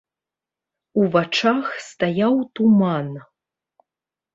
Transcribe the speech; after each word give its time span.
У 1.01 1.03
вачах 1.17 1.65
стаяў 1.91 2.33
туман. 2.57 3.07